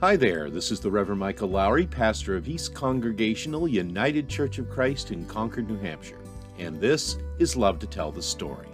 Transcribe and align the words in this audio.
Hi 0.00 0.16
there, 0.16 0.50
this 0.50 0.72
is 0.72 0.80
the 0.80 0.90
Reverend 0.90 1.20
Michael 1.20 1.48
Lowry, 1.48 1.86
pastor 1.86 2.36
of 2.36 2.48
East 2.48 2.74
Congregational 2.74 3.68
United 3.68 4.28
Church 4.28 4.58
of 4.58 4.68
Christ 4.68 5.12
in 5.12 5.24
Concord, 5.24 5.70
New 5.70 5.78
Hampshire, 5.78 6.20
and 6.58 6.80
this 6.80 7.16
is 7.38 7.56
Love 7.56 7.78
to 7.78 7.86
Tell 7.86 8.10
the 8.10 8.20
Story. 8.20 8.66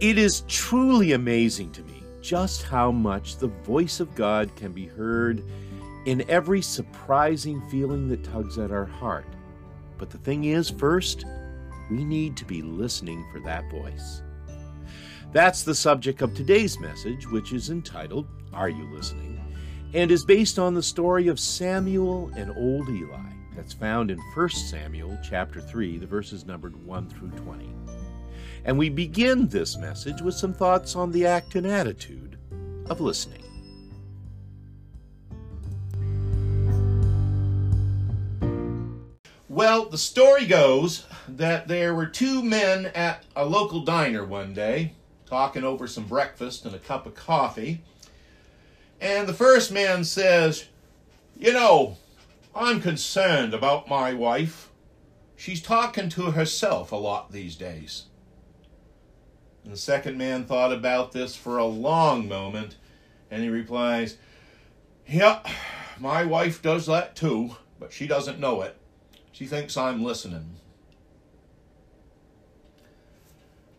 It 0.00 0.16
is 0.16 0.42
truly 0.48 1.12
amazing 1.12 1.70
to 1.72 1.82
me 1.82 2.02
just 2.22 2.62
how 2.62 2.90
much 2.90 3.36
the 3.36 3.48
voice 3.48 4.00
of 4.00 4.14
God 4.14 4.50
can 4.56 4.72
be 4.72 4.86
heard 4.86 5.44
in 6.06 6.28
every 6.30 6.62
surprising 6.62 7.60
feeling 7.68 8.08
that 8.08 8.24
tugs 8.24 8.58
at 8.58 8.72
our 8.72 8.86
heart. 8.86 9.26
But 9.98 10.08
the 10.08 10.18
thing 10.18 10.44
is, 10.44 10.70
first, 10.70 11.26
we 11.90 12.04
need 12.04 12.38
to 12.38 12.46
be 12.46 12.62
listening 12.62 13.24
for 13.30 13.38
that 13.40 13.70
voice. 13.70 14.22
That's 15.30 15.62
the 15.62 15.74
subject 15.74 16.22
of 16.22 16.34
today's 16.34 16.80
message, 16.80 17.28
which 17.28 17.52
is 17.52 17.68
entitled, 17.68 18.26
Are 18.52 18.70
You 18.70 18.90
Listening? 18.92 19.38
And 19.94 20.10
is 20.10 20.24
based 20.24 20.58
on 20.58 20.74
the 20.74 20.82
story 20.82 21.28
of 21.28 21.40
Samuel 21.40 22.30
and 22.36 22.50
old 22.56 22.88
Eli. 22.88 23.32
That's 23.56 23.72
found 23.72 24.10
in 24.10 24.18
1 24.34 24.48
Samuel 24.50 25.18
chapter 25.22 25.60
3, 25.60 25.98
the 25.98 26.06
verses 26.06 26.46
numbered 26.46 26.84
1 26.84 27.08
through 27.08 27.30
20. 27.30 27.68
And 28.64 28.78
we 28.78 28.88
begin 28.90 29.48
this 29.48 29.78
message 29.78 30.20
with 30.20 30.34
some 30.34 30.52
thoughts 30.52 30.94
on 30.94 31.10
the 31.10 31.26
act 31.26 31.54
and 31.54 31.66
attitude 31.66 32.38
of 32.90 33.00
listening. 33.00 33.42
Well, 39.48 39.86
the 39.86 39.98
story 39.98 40.46
goes 40.46 41.06
that 41.26 41.66
there 41.66 41.94
were 41.94 42.06
two 42.06 42.44
men 42.44 42.86
at 42.94 43.24
a 43.34 43.44
local 43.44 43.80
diner 43.80 44.24
one 44.24 44.54
day, 44.54 44.92
talking 45.26 45.64
over 45.64 45.88
some 45.88 46.04
breakfast 46.04 46.64
and 46.64 46.74
a 46.74 46.78
cup 46.78 47.06
of 47.06 47.14
coffee. 47.14 47.82
And 49.00 49.28
the 49.28 49.34
first 49.34 49.70
man 49.70 50.04
says, 50.04 50.66
You 51.38 51.52
know, 51.52 51.96
I'm 52.54 52.80
concerned 52.80 53.54
about 53.54 53.88
my 53.88 54.12
wife. 54.12 54.70
She's 55.36 55.62
talking 55.62 56.08
to 56.10 56.32
herself 56.32 56.90
a 56.90 56.96
lot 56.96 57.30
these 57.30 57.54
days. 57.54 58.04
And 59.62 59.72
the 59.72 59.78
second 59.78 60.18
man 60.18 60.46
thought 60.46 60.72
about 60.72 61.12
this 61.12 61.36
for 61.36 61.58
a 61.58 61.64
long 61.64 62.26
moment, 62.26 62.76
and 63.30 63.42
he 63.42 63.48
replies, 63.48 64.16
Yeah, 65.06 65.42
my 66.00 66.24
wife 66.24 66.60
does 66.60 66.86
that 66.86 67.14
too, 67.14 67.56
but 67.78 67.92
she 67.92 68.06
doesn't 68.06 68.40
know 68.40 68.62
it. 68.62 68.76
She 69.30 69.46
thinks 69.46 69.76
I'm 69.76 70.02
listening. 70.02 70.56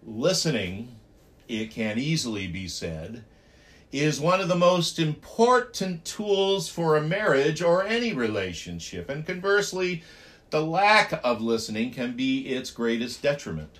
Listening, 0.06 0.96
it 1.50 1.72
can 1.72 2.00
easily 2.00 2.48
be 2.48 2.68
said, 2.70 3.26
is 3.92 4.20
one 4.22 4.40
of 4.40 4.48
the 4.48 4.56
most 4.56 5.00
important 5.00 6.06
tools 6.06 6.70
for 6.70 6.96
a 6.96 7.02
marriage 7.02 7.62
or 7.62 7.84
any 7.84 8.14
relationship. 8.14 9.10
And 9.10 9.26
conversely, 9.26 10.04
the 10.52 10.62
lack 10.62 11.20
of 11.24 11.42
listening 11.42 11.92
can 11.92 12.16
be 12.16 12.48
its 12.48 12.72
greatest 12.72 13.22
detriment. 13.22 13.80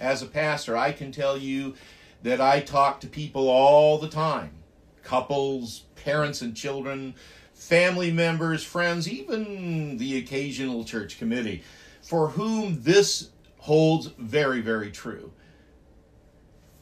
As 0.00 0.22
a 0.22 0.26
pastor, 0.26 0.76
I 0.76 0.92
can 0.92 1.12
tell 1.12 1.38
you 1.38 1.74
that 2.22 2.40
I 2.40 2.60
talk 2.60 3.00
to 3.00 3.06
people 3.06 3.48
all 3.48 3.98
the 3.98 4.08
time 4.08 4.58
couples, 5.02 5.82
parents 5.96 6.42
and 6.42 6.56
children, 6.56 7.14
family 7.52 8.12
members, 8.12 8.62
friends, 8.62 9.08
even 9.08 9.96
the 9.96 10.16
occasional 10.16 10.84
church 10.84 11.18
committee, 11.18 11.62
for 12.00 12.28
whom 12.28 12.82
this 12.82 13.30
holds 13.58 14.08
very, 14.18 14.60
very 14.60 14.92
true. 14.92 15.32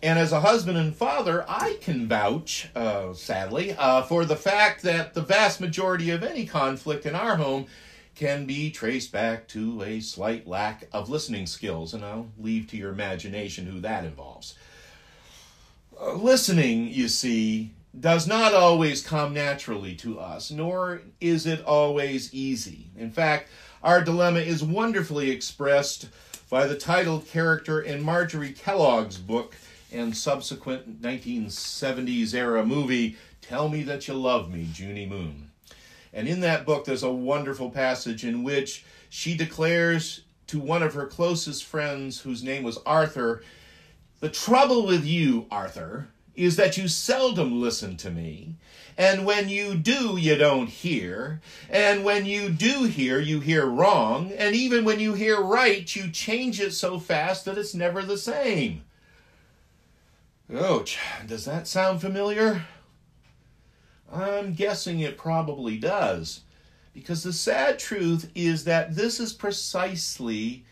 And 0.02 0.18
as 0.18 0.32
a 0.32 0.40
husband 0.40 0.78
and 0.78 0.96
father, 0.96 1.44
I 1.46 1.76
can 1.82 2.08
vouch, 2.08 2.68
uh, 2.74 3.12
sadly, 3.12 3.72
uh, 3.72 4.02
for 4.02 4.24
the 4.24 4.36
fact 4.36 4.82
that 4.82 5.12
the 5.12 5.20
vast 5.20 5.60
majority 5.60 6.10
of 6.10 6.22
any 6.22 6.46
conflict 6.46 7.04
in 7.04 7.14
our 7.14 7.36
home 7.36 7.66
can 8.14 8.46
be 8.46 8.70
traced 8.70 9.12
back 9.12 9.46
to 9.48 9.82
a 9.82 10.00
slight 10.00 10.46
lack 10.48 10.88
of 10.92 11.10
listening 11.10 11.46
skills. 11.46 11.92
And 11.92 12.02
I'll 12.02 12.28
leave 12.38 12.66
to 12.68 12.78
your 12.78 12.92
imagination 12.92 13.66
who 13.66 13.80
that 13.80 14.04
involves. 14.04 14.54
Uh, 16.00 16.14
listening, 16.14 16.88
you 16.88 17.08
see, 17.08 17.72
does 17.98 18.26
not 18.26 18.54
always 18.54 19.02
come 19.02 19.34
naturally 19.34 19.94
to 19.96 20.18
us, 20.18 20.50
nor 20.50 21.02
is 21.20 21.44
it 21.44 21.62
always 21.64 22.32
easy. 22.32 22.86
In 22.96 23.10
fact, 23.10 23.50
our 23.82 24.02
dilemma 24.02 24.40
is 24.40 24.64
wonderfully 24.64 25.30
expressed 25.30 26.08
by 26.48 26.66
the 26.66 26.76
title 26.76 27.20
character 27.20 27.82
in 27.82 28.02
Marjorie 28.02 28.52
Kellogg's 28.52 29.18
book 29.18 29.54
and 29.92 30.16
subsequent 30.16 31.02
1970s 31.02 32.34
era 32.34 32.64
movie, 32.64 33.16
Tell 33.40 33.68
Me 33.68 33.82
That 33.82 34.06
You 34.08 34.14
Love 34.14 34.52
Me, 34.52 34.68
Junie 34.74 35.06
Moon. 35.06 35.50
And 36.12 36.26
in 36.26 36.40
that 36.40 36.66
book, 36.66 36.84
there's 36.84 37.02
a 37.02 37.10
wonderful 37.10 37.70
passage 37.70 38.24
in 38.24 38.42
which 38.42 38.84
she 39.08 39.36
declares 39.36 40.22
to 40.48 40.58
one 40.58 40.82
of 40.82 40.94
her 40.94 41.06
closest 41.06 41.64
friends, 41.64 42.20
whose 42.20 42.42
name 42.42 42.64
was 42.64 42.78
Arthur, 42.84 43.42
The 44.18 44.28
trouble 44.28 44.84
with 44.84 45.04
you, 45.04 45.46
Arthur, 45.50 46.08
is 46.34 46.56
that 46.56 46.76
you 46.76 46.88
seldom 46.88 47.60
listen 47.60 47.96
to 47.98 48.10
me. 48.10 48.54
And 48.98 49.24
when 49.24 49.48
you 49.48 49.76
do, 49.76 50.16
you 50.16 50.36
don't 50.36 50.68
hear. 50.68 51.40
And 51.70 52.04
when 52.04 52.26
you 52.26 52.50
do 52.50 52.84
hear, 52.84 53.20
you 53.20 53.40
hear 53.40 53.64
wrong. 53.64 54.32
And 54.32 54.54
even 54.54 54.84
when 54.84 55.00
you 55.00 55.14
hear 55.14 55.40
right, 55.40 55.94
you 55.94 56.10
change 56.10 56.60
it 56.60 56.72
so 56.72 56.98
fast 56.98 57.44
that 57.44 57.56
it's 57.56 57.74
never 57.74 58.02
the 58.02 58.18
same. 58.18 58.82
Ouch, 60.52 60.98
does 61.28 61.44
that 61.44 61.68
sound 61.68 62.00
familiar? 62.00 62.62
I'm 64.12 64.52
guessing 64.54 64.98
it 64.98 65.16
probably 65.16 65.78
does. 65.78 66.40
Because 66.92 67.22
the 67.22 67.32
sad 67.32 67.78
truth 67.78 68.28
is 68.34 68.64
that 68.64 68.96
this 68.96 69.20
is 69.20 69.32
precisely 69.32 70.64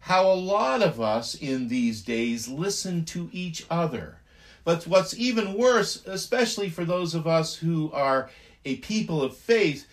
how 0.00 0.30
a 0.30 0.34
lot 0.34 0.82
of 0.82 1.00
us 1.00 1.34
in 1.34 1.68
these 1.68 2.02
days 2.02 2.46
listen 2.46 3.06
to 3.06 3.30
each 3.32 3.64
other. 3.70 4.18
But 4.64 4.86
what's 4.86 5.16
even 5.16 5.54
worse, 5.54 6.04
especially 6.06 6.68
for 6.68 6.84
those 6.84 7.14
of 7.14 7.26
us 7.26 7.56
who 7.56 7.90
are 7.92 8.28
a 8.66 8.76
people 8.76 9.22
of 9.22 9.34
faith, 9.34 9.88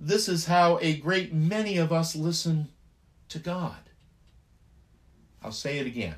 this 0.00 0.28
is 0.28 0.46
how 0.46 0.78
a 0.80 0.96
great 0.96 1.32
many 1.32 1.78
of 1.78 1.92
us 1.92 2.16
listen 2.16 2.68
to 3.28 3.38
God. 3.38 3.76
I'll 5.40 5.52
say 5.52 5.78
it 5.78 5.86
again 5.86 6.16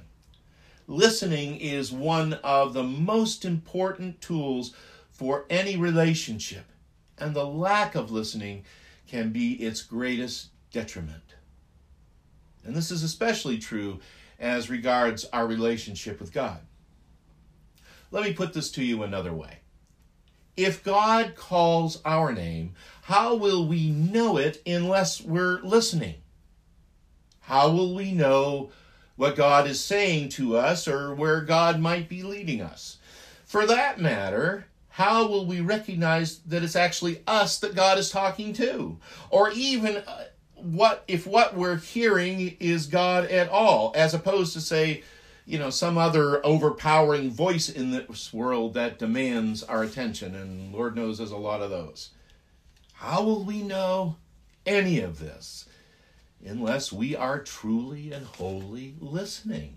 listening 0.87 1.57
is 1.57 1.93
one 1.93 2.35
of 2.45 2.75
the 2.75 2.83
most 2.83 3.45
important 3.45 4.21
tools 4.21 4.75
for 5.11 5.47
any 5.49 5.77
relationship, 5.77 6.67
and 7.19 7.35
the 7.35 7.47
lack 7.47 7.95
of 7.95 8.11
listening 8.11 8.65
can 9.07 9.31
be 9.31 9.53
its 9.55 9.83
greatest 9.83 10.49
detriment. 10.73 11.35
And 12.65 12.75
this 12.75 12.91
is 12.91 13.03
especially 13.03 13.59
true 13.59 14.01
as 14.39 14.71
regards 14.71 15.25
our 15.27 15.47
relationship 15.47 16.21
with 16.21 16.33
God. 16.33 16.61
Let 18.11 18.25
me 18.25 18.33
put 18.33 18.53
this 18.53 18.71
to 18.73 18.85
you 18.85 19.03
another 19.03 19.33
way. 19.33 19.59
If 20.57 20.85
God 20.85 21.35
calls 21.35 22.01
our 22.05 22.33
name, 22.33 22.75
how 23.03 23.35
will 23.35 23.67
we 23.67 23.91
know 23.91 24.37
it 24.37 24.63
unless 24.67 25.21
we're 25.21 25.61
listening? 25.63 26.17
How 27.41 27.71
will 27.71 27.95
we 27.95 28.13
know 28.13 28.71
what 29.17 29.37
God 29.37 29.67
is 29.67 29.83
saying 29.83 30.31
to 30.31 30.57
us 30.57 30.89
or 30.89 31.15
where 31.15 31.41
God 31.41 31.81
might 31.81 32.09
be 32.09 32.23
leading 32.23 32.61
us. 32.61 32.99
For 33.45 33.67
that 33.67 34.01
matter, 34.01 34.67
how 34.89 35.27
will 35.27 35.47
we 35.47 35.61
recognize 35.61 36.39
that 36.41 36.63
it's 36.63 36.77
actually 36.77 37.23
us 37.27 37.59
that 37.59 37.75
God 37.75 37.99
is 37.99 38.11
talking 38.11 38.53
to? 38.55 38.99
Or 39.31 39.51
even 39.51 39.97
uh, 39.99 40.25
what 40.55 41.05
if 41.09 41.27
what 41.27 41.57
we're 41.57 41.77
hearing 41.77 42.57
is 42.59 42.87
God 42.87 43.25
at 43.27 43.49
all, 43.49 43.93
as 43.95 44.15
opposed 44.15 44.53
to 44.55 44.61
say, 44.61 45.03
you 45.47 45.59
know, 45.59 45.71
some 45.71 45.99
other 45.99 46.45
overpowering 46.45 47.31
voice 47.31 47.69
in 47.69 47.91
this 47.91 48.33
world 48.33 48.75
that 48.75 48.99
demands 48.99 49.63
our 49.63 49.83
attention, 49.83 50.35
and 50.35 50.73
Lord 50.73 50.97
knows 50.97 51.19
there's 51.19 51.33
a 51.33 51.37
lot 51.37 51.61
of 51.61 51.71
those. 51.71 52.11
How 52.95 53.23
will 53.23 53.45
we 53.45 53.63
know 53.63 54.17
any 54.65 55.01
of 55.01 55.19
this? 55.19 55.67
Unless 56.45 56.93
we 56.93 57.17
are 57.17 57.43
truly 57.43 58.13
and 58.13 58.27
wholly 58.27 58.95
listening. 59.01 59.77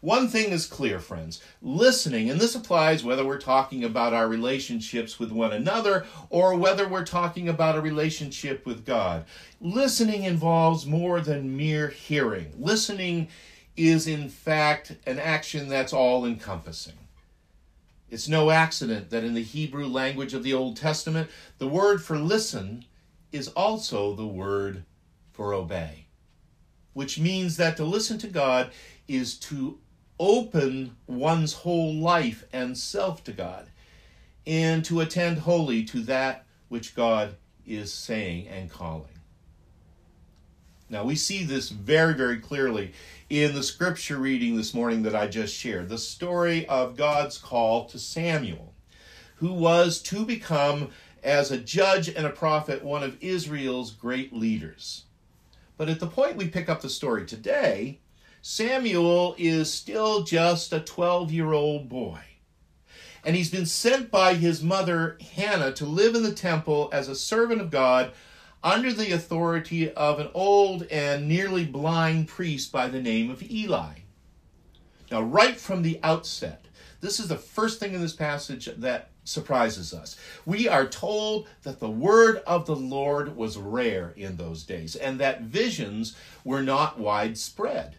One 0.00 0.28
thing 0.28 0.50
is 0.50 0.66
clear, 0.66 1.00
friends 1.00 1.42
listening, 1.60 2.30
and 2.30 2.40
this 2.40 2.54
applies 2.54 3.02
whether 3.02 3.24
we're 3.24 3.40
talking 3.40 3.82
about 3.82 4.12
our 4.12 4.28
relationships 4.28 5.18
with 5.18 5.32
one 5.32 5.52
another 5.52 6.06
or 6.30 6.54
whether 6.54 6.86
we're 6.86 7.04
talking 7.04 7.48
about 7.48 7.76
a 7.76 7.80
relationship 7.80 8.64
with 8.64 8.86
God. 8.86 9.24
Listening 9.60 10.22
involves 10.22 10.86
more 10.86 11.20
than 11.20 11.56
mere 11.56 11.88
hearing. 11.88 12.52
Listening 12.58 13.28
is, 13.76 14.06
in 14.06 14.28
fact, 14.28 14.96
an 15.04 15.18
action 15.18 15.68
that's 15.68 15.92
all 15.92 16.24
encompassing. 16.24 16.98
It's 18.08 18.28
no 18.28 18.50
accident 18.50 19.10
that 19.10 19.24
in 19.24 19.34
the 19.34 19.42
Hebrew 19.42 19.86
language 19.86 20.32
of 20.32 20.44
the 20.44 20.54
Old 20.54 20.76
Testament, 20.76 21.28
the 21.58 21.68
word 21.68 22.02
for 22.02 22.18
listen 22.18 22.84
is 23.32 23.48
also 23.48 24.14
the 24.14 24.26
word 24.26 24.84
for 25.32 25.54
obey, 25.54 26.06
which 26.94 27.18
means 27.18 27.56
that 27.58 27.76
to 27.76 27.84
listen 27.84 28.18
to 28.18 28.28
God 28.28 28.70
is 29.08 29.38
to 29.40 29.78
open 30.20 30.96
one's 31.06 31.52
whole 31.54 31.94
life 31.94 32.44
and 32.52 32.76
self 32.78 33.24
to 33.24 33.32
God. 33.32 33.68
and 34.46 34.84
to 34.86 35.00
attend 35.00 35.40
wholly 35.40 35.84
to 35.84 36.00
that 36.00 36.46
which 36.68 36.94
God 36.94 37.36
is 37.66 37.92
saying 37.92 38.48
and 38.48 38.70
calling. 38.70 39.04
Now, 40.88 41.04
we 41.04 41.16
see 41.16 41.44
this 41.44 41.68
very, 41.68 42.14
very 42.14 42.38
clearly 42.38 42.92
in 43.28 43.54
the 43.54 43.62
scripture 43.62 44.16
reading 44.16 44.56
this 44.56 44.72
morning 44.72 45.02
that 45.02 45.14
I 45.14 45.26
just 45.26 45.54
shared 45.54 45.90
the 45.90 45.98
story 45.98 46.66
of 46.66 46.96
God's 46.96 47.36
call 47.36 47.84
to 47.86 47.98
Samuel, 47.98 48.72
who 49.36 49.52
was 49.52 50.00
to 50.04 50.24
become, 50.24 50.90
as 51.22 51.50
a 51.50 51.58
judge 51.58 52.08
and 52.08 52.26
a 52.26 52.30
prophet, 52.30 52.82
one 52.84 53.02
of 53.02 53.22
Israel's 53.22 53.90
great 53.90 54.32
leaders. 54.32 55.04
But 55.76 55.88
at 55.88 56.00
the 56.00 56.06
point 56.06 56.36
we 56.36 56.48
pick 56.48 56.68
up 56.68 56.80
the 56.80 56.88
story 56.88 57.24
today, 57.24 58.00
Samuel 58.42 59.34
is 59.38 59.72
still 59.72 60.22
just 60.22 60.72
a 60.72 60.80
12 60.80 61.32
year 61.32 61.52
old 61.52 61.88
boy. 61.88 62.20
And 63.24 63.36
he's 63.36 63.50
been 63.50 63.66
sent 63.66 64.10
by 64.10 64.34
his 64.34 64.62
mother, 64.62 65.18
Hannah, 65.34 65.72
to 65.72 65.84
live 65.84 66.14
in 66.14 66.22
the 66.22 66.34
temple 66.34 66.88
as 66.92 67.08
a 67.08 67.14
servant 67.14 67.60
of 67.60 67.70
God 67.70 68.12
under 68.62 68.92
the 68.92 69.12
authority 69.12 69.92
of 69.92 70.18
an 70.18 70.28
old 70.34 70.84
and 70.84 71.28
nearly 71.28 71.64
blind 71.64 72.28
priest 72.28 72.72
by 72.72 72.88
the 72.88 73.02
name 73.02 73.30
of 73.30 73.42
Eli. 73.42 73.94
Now, 75.10 75.22
right 75.22 75.58
from 75.58 75.82
the 75.82 76.00
outset, 76.02 76.66
this 77.00 77.20
is 77.20 77.28
the 77.28 77.36
first 77.36 77.80
thing 77.80 77.94
in 77.94 78.00
this 78.00 78.14
passage 78.14 78.66
that 78.76 79.10
surprises 79.28 79.92
us. 79.92 80.16
We 80.46 80.68
are 80.68 80.86
told 80.86 81.48
that 81.62 81.80
the 81.80 81.90
word 81.90 82.42
of 82.46 82.66
the 82.66 82.76
Lord 82.76 83.36
was 83.36 83.58
rare 83.58 84.12
in 84.16 84.36
those 84.36 84.64
days 84.64 84.96
and 84.96 85.20
that 85.20 85.42
visions 85.42 86.16
were 86.44 86.62
not 86.62 86.98
widespread. 86.98 87.96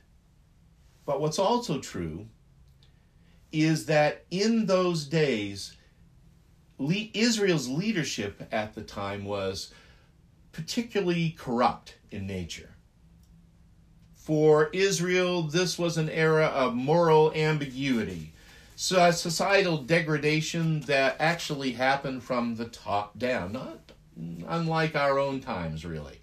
But 1.06 1.22
what's 1.22 1.40
also 1.40 1.80
true 1.80 2.28
is 3.52 3.86
that 3.86 4.26
in 4.30 4.66
those 4.66 5.06
days, 5.06 5.76
Israel's 6.80 7.68
leadership 7.68 8.48
at 8.52 8.76
the 8.76 8.84
time 8.84 9.26
was 9.26 9.74
particularly 10.52 11.32
corrupt 11.32 11.96
in 12.12 12.28
nature. 12.28 12.70
For 14.16 14.70
Israel, 14.74 15.44
this 15.44 15.80
was 15.80 15.98
an 15.98 16.10
era 16.10 16.46
of 16.46 16.76
moral 16.76 17.34
ambiguity, 17.34 18.34
so 18.82 19.12
societal 19.12 19.76
degradation 19.80 20.80
that 20.82 21.18
actually 21.20 21.74
happened 21.74 22.24
from 22.24 22.56
the 22.56 22.64
top 22.64 23.20
down, 23.20 23.52
not 23.52 23.92
unlike 24.48 24.96
our 24.96 25.20
own 25.20 25.42
times, 25.42 25.84
really. 25.84 26.22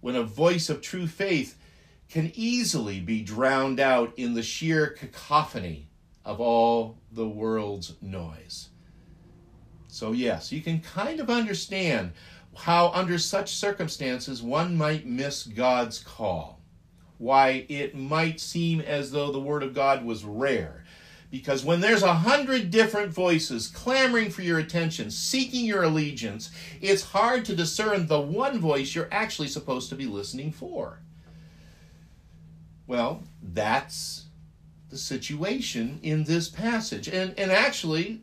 When 0.00 0.14
a 0.14 0.22
voice 0.22 0.70
of 0.70 0.80
true 0.80 1.08
faith 1.08 1.58
can 2.08 2.30
easily 2.36 3.00
be 3.00 3.22
drowned 3.22 3.80
out 3.80 4.12
in 4.16 4.34
the 4.34 4.42
sheer 4.42 4.86
cacophony 4.86 5.88
of 6.24 6.40
all 6.40 6.96
the 7.10 7.28
world's 7.28 7.96
noise. 8.00 8.68
So, 9.88 10.12
yes, 10.12 10.52
you 10.52 10.60
can 10.60 10.78
kind 10.78 11.18
of 11.18 11.28
understand 11.28 12.12
how, 12.54 12.90
under 12.90 13.18
such 13.18 13.56
circumstances, 13.56 14.44
one 14.44 14.76
might 14.76 15.06
miss 15.06 15.42
God's 15.42 15.98
call. 15.98 16.60
Why 17.18 17.66
it 17.68 17.96
might 17.96 18.38
seem 18.38 18.80
as 18.80 19.10
though 19.10 19.32
the 19.32 19.40
Word 19.40 19.64
of 19.64 19.74
God 19.74 20.04
was 20.04 20.24
rare. 20.24 20.84
Because 21.30 21.64
when 21.64 21.80
there's 21.80 22.02
a 22.02 22.14
hundred 22.14 22.70
different 22.70 23.12
voices 23.12 23.68
clamoring 23.68 24.30
for 24.30 24.42
your 24.42 24.58
attention, 24.58 25.10
seeking 25.10 25.66
your 25.66 25.82
allegiance, 25.82 26.50
it's 26.80 27.02
hard 27.02 27.44
to 27.44 27.56
discern 27.56 28.06
the 28.06 28.20
one 28.20 28.58
voice 28.58 28.94
you're 28.94 29.08
actually 29.12 29.48
supposed 29.48 29.90
to 29.90 29.94
be 29.94 30.06
listening 30.06 30.52
for. 30.52 31.00
Well, 32.86 33.24
that's 33.42 34.24
the 34.88 34.96
situation 34.96 36.00
in 36.02 36.24
this 36.24 36.48
passage. 36.48 37.08
And, 37.08 37.38
and 37.38 37.52
actually, 37.52 38.22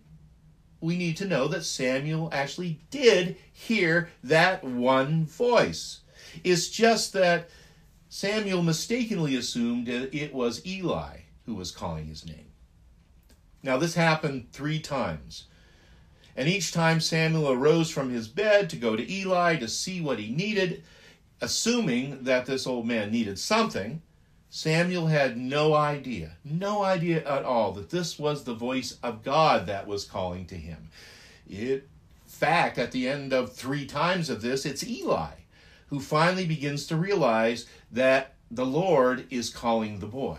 we 0.82 0.98
need 0.98 1.18
to 1.18 1.28
know 1.28 1.48
that 1.48 1.64
Samuel 1.64 2.30
actually 2.32 2.80
did 2.90 3.38
hear 3.54 4.10
that 4.24 4.64
one 4.64 5.26
voice. 5.26 6.02
It's 6.44 6.70
just 6.70 7.14
that 7.14 7.50
Samuel 8.10 8.64
mistakenly 8.64 9.36
assumed 9.36 9.88
it 9.88 10.34
was 10.34 10.66
Eli 10.66 11.18
who 11.46 11.54
was 11.54 11.70
calling 11.70 12.08
his 12.08 12.26
name. 12.26 12.48
Now, 13.66 13.78
this 13.78 13.96
happened 13.96 14.52
three 14.52 14.80
times. 14.80 15.46
And 16.36 16.48
each 16.48 16.72
time 16.72 17.00
Samuel 17.00 17.52
arose 17.52 17.90
from 17.90 18.12
his 18.12 18.28
bed 18.28 18.70
to 18.70 18.76
go 18.76 18.96
to 18.96 19.12
Eli 19.12 19.56
to 19.56 19.68
see 19.68 20.02
what 20.02 20.20
he 20.20 20.30
needed, 20.30 20.84
assuming 21.42 22.26
that 22.26 22.46
this 22.46 22.68
old 22.68 22.86
man 22.86 23.12
needed 23.12 23.40
something, 23.40 24.04
Samuel 24.52 25.08
had 25.08 25.36
no 25.36 25.74
idea, 25.74 26.38
no 26.44 26.84
idea 26.84 27.28
at 27.28 27.44
all 27.44 27.72
that 27.72 27.90
this 27.90 28.20
was 28.20 28.44
the 28.44 28.54
voice 28.54 29.00
of 29.02 29.24
God 29.24 29.66
that 29.66 29.88
was 29.88 30.06
calling 30.06 30.46
to 30.46 30.56
him. 30.56 30.90
In 31.50 31.82
fact, 32.28 32.78
at 32.78 32.92
the 32.92 33.10
end 33.10 33.34
of 33.34 33.54
three 33.54 33.88
times 33.88 34.30
of 34.30 34.44
this, 34.44 34.68
it's 34.68 34.86
Eli 34.86 35.32
who 35.88 36.00
finally 36.00 36.46
begins 36.46 36.86
to 36.88 36.96
realize 36.96 37.66
that 37.92 38.36
the 38.52 38.66
Lord 38.66 39.26
is 39.32 39.50
calling 39.50 40.00
the 40.00 40.06
boy. 40.06 40.38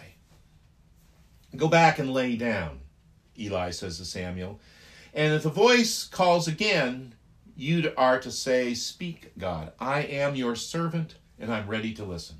Go 1.56 1.67
back 1.67 1.99
and 1.99 2.12
lay 2.12 2.37
down, 2.37 2.81
Eli 3.38 3.70
says 3.70 3.98
to 3.98 4.04
Samuel. 4.04 4.60
And 5.14 5.32
if 5.32 5.42
the 5.42 5.50
voice 5.50 6.04
calls 6.04 6.46
again, 6.46 7.14
you 7.56 7.92
are 7.96 8.20
to 8.20 8.30
say, 8.30 8.74
Speak, 8.74 9.32
God. 9.38 9.72
I 9.80 10.00
am 10.00 10.34
your 10.34 10.56
servant, 10.56 11.14
and 11.38 11.52
I'm 11.52 11.66
ready 11.66 11.94
to 11.94 12.04
listen. 12.04 12.36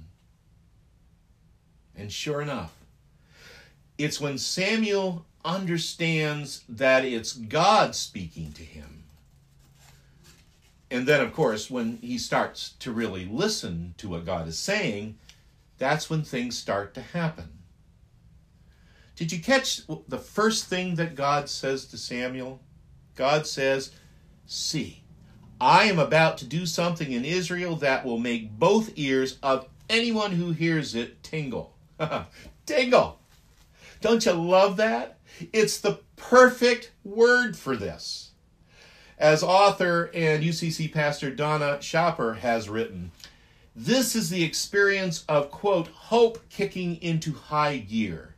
And 1.96 2.12
sure 2.12 2.43
enough, 2.43 2.75
it's 3.96 4.20
when 4.20 4.37
Samuel 4.37 5.25
understands 5.44 6.64
that 6.69 7.04
it's 7.04 7.32
God 7.32 7.94
speaking 7.94 8.52
to 8.52 8.62
him. 8.62 9.04
And 10.90 11.06
then, 11.06 11.20
of 11.20 11.32
course, 11.32 11.70
when 11.70 11.98
he 12.02 12.19
starts 12.19 12.75
to 12.81 12.93
really 12.93 13.25
listen 13.25 13.94
to 13.98 14.08
what 14.10 14.26
God 14.26 14.46
is 14.46 14.58
saying, 14.58 15.16
that's 15.78 16.10
when 16.10 16.22
things 16.22 16.58
start 16.58 16.94
to 16.94 17.00
happen. 17.00 17.56
Did 19.17 19.33
you 19.33 19.41
catch 19.41 19.81
the 20.09 20.19
first 20.19 20.67
thing 20.67 20.95
that 20.97 21.15
God 21.15 21.49
says 21.49 21.87
to 21.87 21.97
Samuel? 21.97 22.61
God 23.15 23.47
says, 23.47 23.91
See, 24.45 25.03
I 25.59 25.85
am 25.85 25.99
about 25.99 26.37
to 26.39 26.45
do 26.45 26.67
something 26.67 27.11
in 27.11 27.25
Israel 27.25 27.77
that 27.77 28.05
will 28.05 28.19
make 28.19 28.59
both 28.59 28.93
ears 28.97 29.39
of 29.43 29.67
anyone 29.89 30.33
who 30.33 30.53
hears 30.53 30.95
it 30.95 31.23
tingle. 31.23 31.75
tingle! 32.67 33.19
Don't 34.03 34.25
you 34.27 34.32
love 34.32 34.77
that? 34.77 35.19
It's 35.53 35.81
the 35.81 36.01
perfect 36.17 36.93
word 37.03 37.56
for 37.56 37.75
this. 37.75 38.32
As 39.19 39.43
author 39.43 40.11
and 40.13 40.44
UCC 40.44 40.93
pastor 40.93 41.31
Donna 41.31 41.79
Schaper 41.81 42.37
has 42.37 42.69
written, 42.69 43.13
this 43.75 44.15
is 44.15 44.29
the 44.29 44.44
experience 44.44 45.25
of, 45.27 45.51
quote, 45.51 45.89
hope 45.89 46.39
kicking 46.51 46.96
into 47.03 47.32
high 47.32 47.79
gear. 47.79 48.35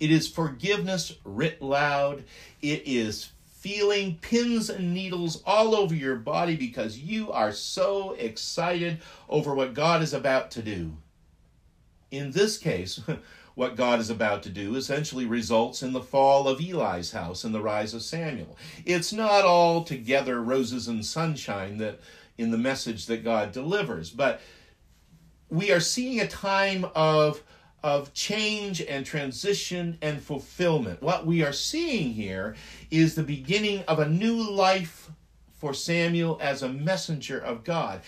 It 0.00 0.10
is 0.10 0.26
forgiveness 0.26 1.14
writ 1.24 1.62
loud. 1.62 2.24
It 2.62 2.82
is 2.86 3.30
feeling 3.46 4.18
pins 4.22 4.70
and 4.70 4.94
needles 4.94 5.42
all 5.44 5.74
over 5.74 5.94
your 5.94 6.16
body 6.16 6.56
because 6.56 6.98
you 6.98 7.30
are 7.30 7.52
so 7.52 8.14
excited 8.14 8.98
over 9.28 9.54
what 9.54 9.74
God 9.74 10.02
is 10.02 10.14
about 10.14 10.50
to 10.52 10.62
do 10.62 10.96
in 12.10 12.32
this 12.32 12.58
case, 12.58 13.00
what 13.54 13.76
God 13.76 14.00
is 14.00 14.10
about 14.10 14.42
to 14.44 14.48
do 14.48 14.76
essentially 14.76 15.26
results 15.26 15.82
in 15.82 15.92
the 15.92 16.00
fall 16.00 16.48
of 16.48 16.60
Eli's 16.60 17.12
house 17.12 17.44
and 17.44 17.54
the 17.54 17.60
rise 17.60 17.94
of 17.94 18.02
Samuel. 18.02 18.56
It's 18.84 19.12
not 19.12 19.44
all 19.44 19.84
together 19.84 20.42
roses 20.42 20.88
and 20.88 21.04
sunshine 21.04 21.78
that 21.78 22.00
in 22.38 22.50
the 22.50 22.58
message 22.58 23.06
that 23.06 23.22
God 23.22 23.52
delivers, 23.52 24.10
but 24.10 24.40
we 25.50 25.70
are 25.72 25.80
seeing 25.80 26.20
a 26.20 26.26
time 26.26 26.86
of 26.94 27.42
of 27.82 28.12
change 28.12 28.80
and 28.80 29.06
transition 29.06 29.98
and 30.02 30.22
fulfillment. 30.22 31.02
What 31.02 31.26
we 31.26 31.42
are 31.42 31.52
seeing 31.52 32.12
here 32.12 32.56
is 32.90 33.14
the 33.14 33.22
beginning 33.22 33.82
of 33.88 33.98
a 33.98 34.08
new 34.08 34.36
life 34.50 35.10
for 35.60 35.74
Samuel 35.74 36.38
as 36.40 36.62
a 36.62 36.68
messenger 36.68 37.38
of 37.38 37.64
God. 37.64 38.00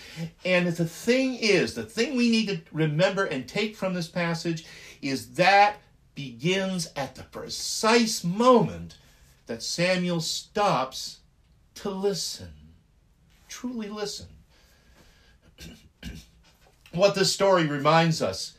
And 0.45 0.67
the 0.69 0.87
thing 0.87 1.35
is, 1.35 1.75
the 1.75 1.85
thing 1.85 2.17
we 2.17 2.31
need 2.31 2.49
to 2.49 2.61
remember 2.73 3.25
and 3.25 3.47
take 3.47 3.77
from 3.77 3.93
this 3.93 4.09
passage 4.09 4.67
is 5.03 5.35
that 5.35 5.77
begins 6.15 6.91
at 6.97 7.15
the 7.15 7.25
precise 7.25 8.25
moment 8.25 8.97
that 9.47 9.63
Samuel 9.63 10.21
stops 10.21 11.21
to 11.77 11.91
listen. 11.91 12.53
Truly 13.49 13.89
listen. 13.89 14.29
what 16.93 17.15
this 17.15 17.33
story 17.33 17.67
reminds 17.67 18.23
us 18.23 18.57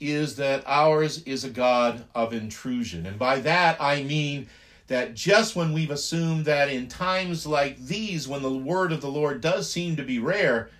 is 0.00 0.36
that 0.36 0.64
ours 0.66 1.22
is 1.22 1.44
a 1.44 1.50
God 1.50 2.04
of 2.14 2.32
intrusion. 2.32 3.06
And 3.06 3.18
by 3.18 3.40
that 3.40 3.80
I 3.80 4.02
mean 4.02 4.48
that 4.88 5.14
just 5.14 5.54
when 5.54 5.72
we've 5.72 5.90
assumed 5.90 6.46
that 6.46 6.68
in 6.68 6.88
times 6.88 7.46
like 7.46 7.78
these, 7.78 8.26
when 8.26 8.42
the 8.42 8.50
word 8.50 8.90
of 8.90 9.00
the 9.00 9.10
Lord 9.10 9.40
does 9.40 9.70
seem 9.70 9.94
to 9.96 10.02
be 10.02 10.18
rare, 10.18 10.70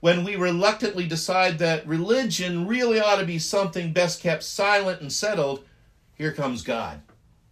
when 0.00 0.22
we 0.22 0.36
reluctantly 0.36 1.06
decide 1.06 1.58
that 1.58 1.86
religion 1.86 2.66
really 2.66 3.00
ought 3.00 3.16
to 3.16 3.26
be 3.26 3.40
something 3.40 3.92
best 3.92 4.22
kept 4.22 4.44
silent 4.44 5.00
and 5.00 5.12
settled, 5.12 5.64
here 6.14 6.32
comes 6.32 6.62
God, 6.62 7.00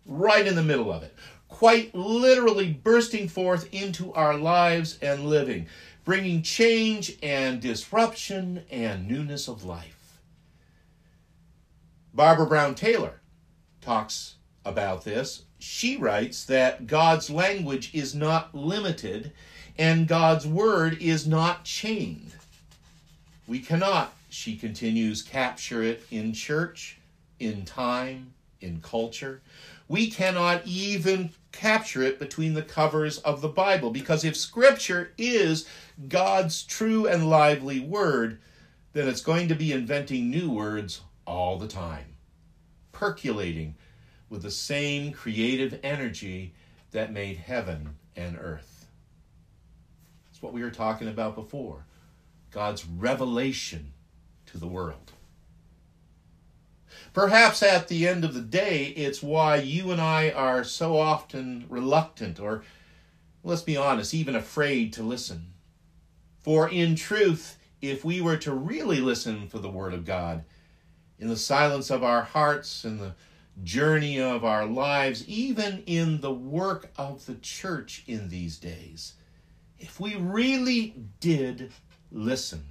right 0.06 0.46
in 0.46 0.54
the 0.54 0.62
middle 0.62 0.92
of 0.92 1.02
it, 1.02 1.14
quite 1.48 1.94
literally 1.94 2.72
bursting 2.72 3.28
forth 3.28 3.72
into 3.72 4.12
our 4.12 4.36
lives 4.36 4.98
and 5.02 5.26
living, 5.26 5.66
bringing 6.04 6.42
change 6.42 7.16
and 7.22 7.60
disruption 7.60 8.62
and 8.70 9.08
newness 9.08 9.48
of 9.48 9.64
life. 9.64 9.93
Barbara 12.14 12.46
Brown 12.46 12.76
Taylor 12.76 13.20
talks 13.80 14.36
about 14.64 15.02
this. 15.02 15.46
She 15.58 15.96
writes 15.96 16.44
that 16.44 16.86
God's 16.86 17.28
language 17.28 17.92
is 17.92 18.14
not 18.14 18.54
limited 18.54 19.32
and 19.76 20.06
God's 20.06 20.46
word 20.46 20.96
is 21.02 21.26
not 21.26 21.64
chained. 21.64 22.30
We 23.48 23.58
cannot, 23.58 24.14
she 24.28 24.54
continues, 24.54 25.22
capture 25.22 25.82
it 25.82 26.04
in 26.12 26.32
church, 26.32 26.98
in 27.40 27.64
time, 27.64 28.34
in 28.60 28.80
culture. 28.80 29.42
We 29.88 30.08
cannot 30.08 30.62
even 30.64 31.30
capture 31.50 32.04
it 32.04 32.20
between 32.20 32.54
the 32.54 32.62
covers 32.62 33.18
of 33.18 33.40
the 33.40 33.48
Bible 33.48 33.90
because 33.90 34.24
if 34.24 34.36
Scripture 34.36 35.10
is 35.18 35.66
God's 36.08 36.62
true 36.62 37.08
and 37.08 37.28
lively 37.28 37.80
word, 37.80 38.38
then 38.92 39.08
it's 39.08 39.20
going 39.20 39.48
to 39.48 39.56
be 39.56 39.72
inventing 39.72 40.30
new 40.30 40.48
words 40.48 41.00
all 41.26 41.58
the 41.58 41.68
time, 41.68 42.16
percolating 42.92 43.74
with 44.28 44.42
the 44.42 44.50
same 44.50 45.12
creative 45.12 45.78
energy 45.82 46.54
that 46.90 47.12
made 47.12 47.36
heaven 47.36 47.96
and 48.16 48.38
earth. 48.40 48.86
It's 50.30 50.42
what 50.42 50.52
we 50.52 50.62
were 50.62 50.70
talking 50.70 51.08
about 51.08 51.34
before 51.34 51.86
God's 52.50 52.86
revelation 52.86 53.92
to 54.46 54.58
the 54.58 54.66
world. 54.66 55.12
Perhaps 57.12 57.62
at 57.62 57.88
the 57.88 58.08
end 58.08 58.24
of 58.24 58.34
the 58.34 58.40
day, 58.40 58.86
it's 58.86 59.22
why 59.22 59.56
you 59.56 59.92
and 59.92 60.00
I 60.00 60.30
are 60.30 60.64
so 60.64 60.96
often 60.98 61.64
reluctant, 61.68 62.40
or 62.40 62.64
let's 63.42 63.62
be 63.62 63.76
honest, 63.76 64.14
even 64.14 64.34
afraid 64.34 64.92
to 64.94 65.02
listen. 65.02 65.52
For 66.40 66.68
in 66.68 66.96
truth, 66.96 67.56
if 67.80 68.04
we 68.04 68.20
were 68.20 68.36
to 68.38 68.52
really 68.52 69.00
listen 69.00 69.48
for 69.48 69.58
the 69.58 69.70
Word 69.70 69.94
of 69.94 70.04
God, 70.04 70.44
in 71.18 71.28
the 71.28 71.36
silence 71.36 71.90
of 71.90 72.02
our 72.02 72.22
hearts, 72.22 72.84
in 72.84 72.98
the 72.98 73.14
journey 73.62 74.20
of 74.20 74.44
our 74.44 74.66
lives, 74.66 75.26
even 75.28 75.82
in 75.86 76.20
the 76.20 76.32
work 76.32 76.90
of 76.96 77.24
the 77.26 77.36
church 77.36 78.02
in 78.06 78.28
these 78.28 78.58
days, 78.58 79.14
if 79.78 80.00
we 80.00 80.16
really 80.16 80.94
did 81.20 81.70
listen, 82.10 82.64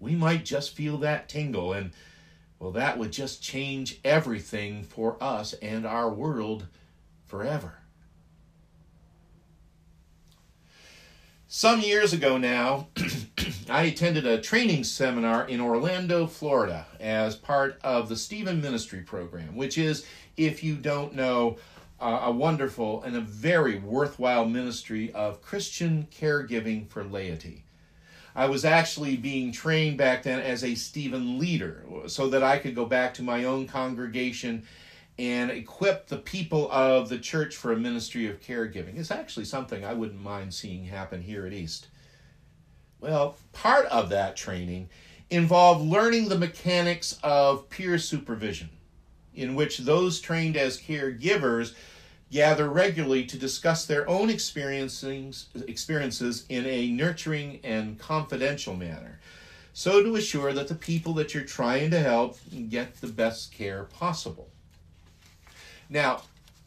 we 0.00 0.14
might 0.14 0.44
just 0.44 0.74
feel 0.76 0.98
that 0.98 1.28
tingle 1.28 1.72
and 1.72 1.92
well, 2.58 2.72
that 2.72 2.98
would 2.98 3.12
just 3.12 3.42
change 3.42 4.00
everything 4.04 4.82
for 4.82 5.16
us 5.22 5.52
and 5.54 5.86
our 5.86 6.10
world 6.10 6.66
forever. 7.26 7.77
Some 11.50 11.80
years 11.80 12.12
ago 12.12 12.36
now, 12.36 12.88
I 13.70 13.84
attended 13.84 14.26
a 14.26 14.38
training 14.38 14.84
seminar 14.84 15.48
in 15.48 15.62
Orlando, 15.62 16.26
Florida, 16.26 16.86
as 17.00 17.36
part 17.36 17.80
of 17.82 18.10
the 18.10 18.16
Stephen 18.16 18.60
Ministry 18.60 19.00
Program, 19.00 19.56
which 19.56 19.78
is, 19.78 20.04
if 20.36 20.62
you 20.62 20.76
don't 20.76 21.14
know, 21.14 21.56
uh, 21.98 22.20
a 22.24 22.30
wonderful 22.30 23.02
and 23.02 23.16
a 23.16 23.22
very 23.22 23.78
worthwhile 23.78 24.44
ministry 24.44 25.10
of 25.12 25.40
Christian 25.40 26.06
caregiving 26.14 26.86
for 26.86 27.02
laity. 27.02 27.64
I 28.36 28.44
was 28.44 28.66
actually 28.66 29.16
being 29.16 29.50
trained 29.50 29.96
back 29.96 30.24
then 30.24 30.40
as 30.40 30.62
a 30.62 30.74
Stephen 30.74 31.38
leader 31.38 31.82
so 32.08 32.28
that 32.28 32.42
I 32.42 32.58
could 32.58 32.74
go 32.74 32.84
back 32.84 33.14
to 33.14 33.22
my 33.22 33.44
own 33.44 33.66
congregation 33.66 34.64
and 35.18 35.50
equip 35.50 36.06
the 36.06 36.18
people 36.18 36.70
of 36.70 37.08
the 37.08 37.18
church 37.18 37.56
for 37.56 37.72
a 37.72 37.76
ministry 37.76 38.28
of 38.28 38.40
caregiving. 38.40 38.96
It's 38.98 39.10
actually 39.10 39.46
something 39.46 39.84
I 39.84 39.94
wouldn't 39.94 40.22
mind 40.22 40.54
seeing 40.54 40.84
happen 40.84 41.22
here 41.22 41.44
at 41.44 41.52
East. 41.52 41.88
Well, 43.00 43.36
part 43.52 43.86
of 43.86 44.08
that 44.10 44.36
training 44.36 44.88
involved 45.30 45.84
learning 45.84 46.28
the 46.28 46.38
mechanics 46.38 47.18
of 47.22 47.68
peer 47.68 47.98
supervision, 47.98 48.70
in 49.34 49.54
which 49.54 49.78
those 49.78 50.20
trained 50.20 50.56
as 50.56 50.80
caregivers 50.80 51.74
gather 52.30 52.68
regularly 52.68 53.24
to 53.24 53.38
discuss 53.38 53.86
their 53.86 54.08
own 54.08 54.30
experiences 54.30 55.46
in 56.48 56.66
a 56.66 56.90
nurturing 56.90 57.60
and 57.64 57.98
confidential 57.98 58.76
manner, 58.76 59.18
so 59.72 60.02
to 60.02 60.16
assure 60.16 60.52
that 60.52 60.68
the 60.68 60.74
people 60.74 61.14
that 61.14 61.34
you're 61.34 61.42
trying 61.42 61.90
to 61.90 62.00
help 62.00 62.38
get 62.68 63.00
the 63.00 63.06
best 63.06 63.52
care 63.52 63.84
possible. 63.84 64.50
Now, 65.88 66.22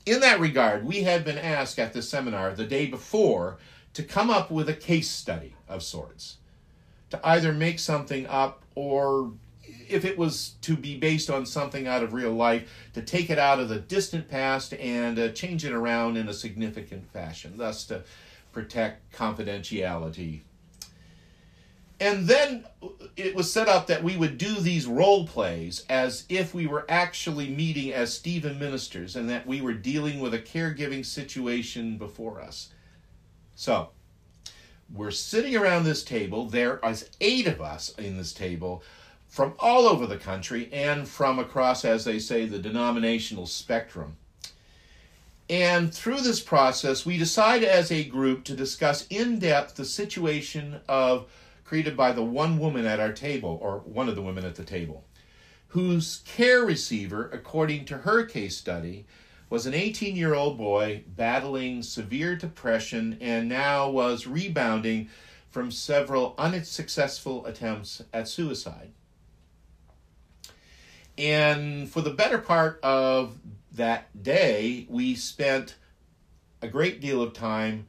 in 0.06 0.20
that 0.22 0.40
regard, 0.40 0.86
we 0.86 1.04
had 1.04 1.24
been 1.24 1.38
asked 1.38 1.80
at 1.80 1.94
the 1.94 2.02
seminar 2.02 2.54
the 2.54 2.66
day 2.66 2.88
before 2.88 3.58
to 3.94 4.04
come 4.04 4.30
up 4.30 4.50
with 4.50 4.70
a 4.70 4.74
case 4.74 5.10
study 5.10 5.56
of 5.68 5.84
sorts, 5.84 6.38
to 7.10 7.20
either 7.24 7.54
make 7.54 7.80
something 7.80 8.26
up 8.28 8.64
or 8.76 9.32
if 9.90 10.06
it 10.06 10.18
was 10.18 10.56
to 10.62 10.76
be 10.76 10.98
based 10.98 11.30
on 11.30 11.46
something 11.46 11.88
out 11.88 12.04
of 12.04 12.14
real 12.14 12.32
life, 12.32 12.90
to 12.94 13.02
take 13.02 13.30
it 13.30 13.38
out 13.38 13.60
of 13.60 13.70
the 13.70 13.80
distant 13.80 14.30
past 14.30 14.74
and 14.74 15.20
uh, 15.20 15.30
change 15.30 15.66
it 15.66 15.74
around 15.74 16.18
in 16.18 16.30
a 16.30 16.34
significant 16.34 17.12
fashion, 17.12 17.56
thus 17.58 17.86
to 17.86 18.04
protect 18.52 19.12
confidentiality. 19.14 20.42
And 22.02 22.28
then 22.28 22.66
it 23.16 23.36
was 23.36 23.54
set 23.54 23.70
up 23.70 23.86
that 23.86 24.04
we 24.04 24.18
would 24.18 24.40
do 24.40 24.56
these 24.56 24.88
role 24.88 25.28
plays 25.28 25.86
as 25.88 26.26
if 26.30 26.52
we 26.52 26.66
were 26.66 26.84
actually 26.90 27.48
meeting 27.48 27.94
as 27.94 28.12
Stephen 28.12 28.58
ministers 28.58 29.16
and 29.16 29.30
that 29.30 29.46
we 29.46 29.62
were 29.62 29.76
dealing 29.76 30.20
with 30.20 30.34
a 30.34 30.40
caregiving 30.40 31.06
situation 31.06 32.00
before 32.00 32.42
us. 32.42 32.70
So, 33.54 33.90
we're 34.92 35.12
sitting 35.12 35.56
around 35.56 35.84
this 35.84 36.04
table. 36.04 36.48
There 36.48 36.84
are 36.84 36.96
eight 37.22 37.46
of 37.46 37.62
us 37.62 37.94
in 38.00 38.18
this 38.18 38.34
table 38.34 38.82
from 39.30 39.54
all 39.60 39.86
over 39.86 40.08
the 40.08 40.18
country 40.18 40.70
and 40.74 41.08
from 41.08 41.38
across, 41.38 41.86
as 41.86 42.04
they 42.04 42.18
say, 42.18 42.48
the 42.48 42.58
denominational 42.58 43.46
spectrum. 43.46 44.18
And 45.52 45.94
through 45.94 46.22
this 46.22 46.40
process, 46.40 47.06
we 47.06 47.20
decide 47.20 47.64
as 47.64 47.92
a 47.92 48.04
group 48.06 48.44
to 48.46 48.56
discuss 48.56 49.06
in 49.12 49.38
depth 49.38 49.76
the 49.76 49.86
situation 49.86 50.80
of 50.90 51.28
created 51.72 51.96
by 51.96 52.12
the 52.12 52.22
one 52.22 52.60
woman 52.60 52.86
at 52.86 53.00
our 53.00 53.14
table, 53.14 53.58
or 53.62 53.78
one 53.86 54.10
of 54.10 54.16
the 54.16 54.22
women 54.22 54.44
at 54.44 54.56
the 54.56 54.64
table, 54.66 55.06
whose 55.70 56.22
care 56.26 56.66
receiver, 56.66 57.30
according 57.32 57.86
to 57.86 58.00
her 58.00 58.26
case 58.26 58.58
study, 58.58 59.06
was 59.50 59.66
an 59.66 59.74
18 59.74 60.18
year 60.18 60.34
old 60.34 60.58
boy 60.58 61.02
battling 61.08 61.82
severe 61.82 62.36
depression 62.36 63.18
and 63.22 63.48
now 63.48 63.90
was 63.90 64.28
rebounding 64.28 65.08
from 65.50 65.72
several 65.72 66.36
unsuccessful 66.38 67.46
attempts 67.46 68.04
at 68.12 68.28
suicide. 68.28 68.92
And 71.18 71.90
for 71.90 72.02
the 72.02 72.10
better 72.10 72.40
part 72.40 72.82
of 72.84 73.38
that 73.72 74.22
day, 74.22 74.88
we 74.90 75.16
spent 75.16 75.76
a 76.62 76.68
great 76.68 77.00
deal 77.00 77.22
of 77.22 77.32
time 77.32 77.88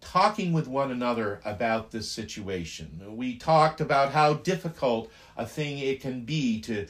talking 0.00 0.52
with 0.52 0.68
one 0.68 0.90
another 0.90 1.40
about 1.44 1.90
this 1.90 2.10
situation. 2.10 3.00
We 3.16 3.36
talked 3.36 3.80
about 3.80 4.12
how 4.12 4.34
difficult 4.34 5.10
a 5.36 5.46
thing 5.46 5.78
it 5.78 6.00
can 6.00 6.22
be 6.22 6.60
to 6.62 6.86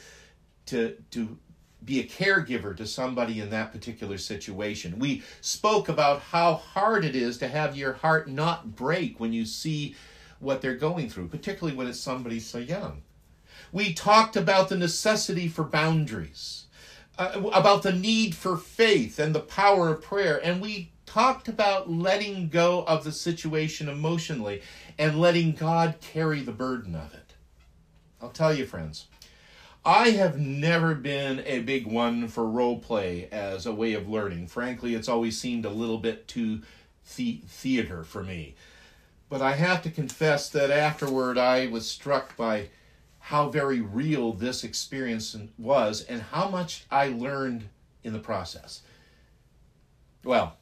to 0.66 0.96
to 1.10 1.38
be 1.84 2.00
a 2.00 2.04
caregiver 2.04 2.76
to 2.76 2.86
somebody 2.86 3.40
in 3.40 3.50
that 3.50 3.72
particular 3.72 4.18
situation. 4.18 4.98
We 4.98 5.22
spoke 5.40 5.88
about 5.88 6.20
how 6.20 6.54
hard 6.54 7.04
it 7.04 7.14
is 7.14 7.38
to 7.38 7.48
have 7.48 7.76
your 7.76 7.94
heart 7.94 8.28
not 8.28 8.74
break 8.76 9.20
when 9.20 9.32
you 9.32 9.46
see 9.46 9.94
what 10.40 10.60
they're 10.60 10.76
going 10.76 11.08
through, 11.08 11.28
particularly 11.28 11.76
when 11.76 11.86
it's 11.86 12.00
somebody 12.00 12.40
so 12.40 12.58
young. 12.58 13.02
We 13.72 13.92
talked 13.92 14.36
about 14.36 14.68
the 14.68 14.76
necessity 14.76 15.48
for 15.48 15.64
boundaries, 15.64 16.66
uh, 17.18 17.42
about 17.52 17.82
the 17.82 17.92
need 17.92 18.34
for 18.34 18.56
faith 18.56 19.18
and 19.18 19.34
the 19.34 19.40
power 19.40 19.88
of 19.88 20.02
prayer, 20.02 20.40
and 20.42 20.60
we 20.60 20.92
talked 21.08 21.48
about 21.48 21.90
letting 21.90 22.48
go 22.48 22.84
of 22.84 23.02
the 23.02 23.12
situation 23.12 23.88
emotionally 23.88 24.60
and 24.98 25.18
letting 25.18 25.52
God 25.52 25.94
carry 26.02 26.42
the 26.42 26.52
burden 26.52 26.94
of 26.94 27.14
it. 27.14 27.32
I'll 28.20 28.28
tell 28.28 28.52
you, 28.52 28.66
friends, 28.66 29.06
I 29.86 30.10
have 30.10 30.38
never 30.38 30.94
been 30.94 31.40
a 31.46 31.60
big 31.60 31.86
one 31.86 32.28
for 32.28 32.44
role 32.44 32.78
play 32.78 33.26
as 33.32 33.64
a 33.64 33.72
way 33.72 33.94
of 33.94 34.06
learning. 34.06 34.48
Frankly, 34.48 34.94
it's 34.94 35.08
always 35.08 35.40
seemed 35.40 35.64
a 35.64 35.70
little 35.70 35.96
bit 35.96 36.28
too 36.28 36.60
the- 37.16 37.40
theater 37.46 38.04
for 38.04 38.22
me. 38.22 38.54
But 39.30 39.40
I 39.40 39.52
have 39.52 39.82
to 39.84 39.90
confess 39.90 40.50
that 40.50 40.70
afterward 40.70 41.38
I 41.38 41.68
was 41.68 41.88
struck 41.88 42.36
by 42.36 42.68
how 43.18 43.48
very 43.48 43.80
real 43.80 44.34
this 44.34 44.62
experience 44.62 45.34
was 45.56 46.02
and 46.02 46.20
how 46.20 46.50
much 46.50 46.84
I 46.90 47.08
learned 47.08 47.70
in 48.04 48.12
the 48.12 48.18
process. 48.18 48.82
Well, 50.22 50.57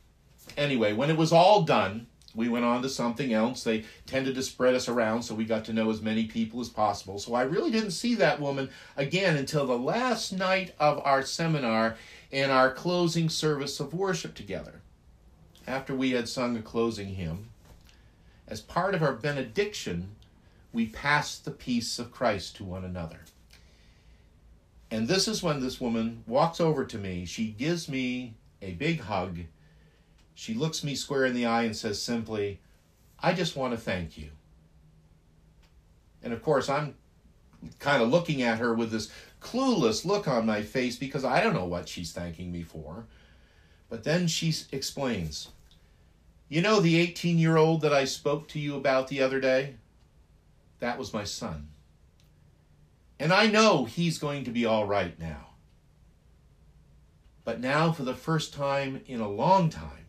anyway, 0.57 0.93
when 0.93 1.11
it 1.11 1.17
was 1.17 1.33
all 1.33 1.63
done, 1.63 2.07
we 2.35 2.49
went 2.49 2.65
on 2.65 2.83
to 2.83 2.89
something 2.89 3.33
else. 3.33 3.65
They 3.65 3.85
tended 4.07 4.35
to 4.35 4.43
spread 4.43 4.75
us 4.75 4.89
around, 4.89 5.23
so 5.23 5.35
we 5.35 5.45
got 5.45 5.65
to 5.67 5.73
know 5.73 5.91
as 5.91 6.03
many 6.03 6.27
people 6.27 6.61
as 6.61 6.69
possible. 6.69 7.19
So 7.19 7.35
I 7.35 7.43
really 7.43 7.71
didn't 7.71 7.93
see 7.93 8.15
that 8.17 8.41
woman 8.41 8.69
again 8.97 9.37
until 9.37 9.67
the 9.67 9.79
last 9.79 10.33
night 10.33 10.75
of 10.79 11.01
our 11.05 11.23
seminar 11.23 11.97
and 12.31 12.53
our 12.53 12.73
closing 12.73 13.31
service 13.31 13.81
of 13.81 13.95
worship 13.95 14.35
together. 14.35 14.83
After 15.67 15.95
we 15.95 16.11
had 16.11 16.29
sung 16.29 16.57
a 16.57 16.63
closing 16.63 17.15
hymn, 17.15 17.49
as 18.47 18.61
part 18.61 18.95
of 18.95 19.03
our 19.03 19.15
benediction, 19.15 20.15
we 20.73 20.87
passed 20.87 21.45
the 21.45 21.51
peace 21.51 21.99
of 21.99 22.13
Christ 22.13 22.57
to 22.57 22.65
one 22.65 22.85
another. 22.85 23.21
And 24.91 25.09
this 25.09 25.27
is 25.27 25.43
when 25.43 25.61
this 25.61 25.81
woman 25.81 26.23
walks 26.27 26.61
over 26.61 26.85
to 26.85 26.99
me. 26.99 27.25
She 27.25 27.47
gives 27.47 27.89
me 27.89 28.35
a 28.63 28.73
big 28.73 29.01
hug. 29.01 29.39
She 30.37 30.53
looks 30.53 30.85
me 30.85 30.95
square 30.95 31.25
in 31.25 31.35
the 31.35 31.47
eye 31.47 31.63
and 31.63 31.75
says 31.75 32.01
simply, 32.01 32.61
I 33.19 33.33
just 33.33 33.57
want 33.57 33.73
to 33.73 33.81
thank 33.81 34.19
you. 34.19 34.29
And 36.23 36.35
of 36.35 36.43
course, 36.43 36.69
I'm 36.69 36.95
kind 37.79 38.03
of 38.03 38.11
looking 38.11 38.43
at 38.43 38.59
her 38.59 38.75
with 38.75 38.91
this 38.91 39.11
clueless 39.41 40.05
look 40.05 40.29
on 40.29 40.45
my 40.45 40.61
face 40.61 40.97
because 40.97 41.25
I 41.25 41.43
don't 41.43 41.55
know 41.55 41.65
what 41.65 41.89
she's 41.89 42.13
thanking 42.13 42.53
me 42.53 42.63
for. 42.63 43.07
But 43.89 44.05
then 44.05 44.27
she 44.29 44.55
explains, 44.73 45.49
You 46.51 46.61
know 46.61 46.81
the 46.81 47.01
18 47.01 47.39
year 47.39 47.57
old 47.57 47.81
that 47.81 47.95
I 47.95 48.05
spoke 48.05 48.47
to 48.49 48.59
you 48.59 48.77
about 48.77 49.09
the 49.09 49.23
other 49.23 49.41
day? 49.41 49.77
That 50.81 50.99
was 50.99 51.15
my 51.15 51.25
son. 51.25 51.69
And 53.19 53.33
I 53.33 53.47
know 53.47 53.87
he's 53.87 54.19
going 54.19 54.45
to 54.45 54.51
be 54.51 54.67
all 54.67 54.87
right 54.87 55.19
now. 55.19 55.47
But 57.43 57.59
now, 57.59 57.91
for 57.91 58.03
the 58.03 58.13
first 58.13 58.53
time 58.53 59.01
in 59.07 59.21
a 59.21 59.29
long 59.29 59.71
time, 59.71 60.06